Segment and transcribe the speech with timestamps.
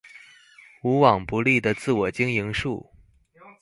[0.81, 2.87] 無往不利的自我經營術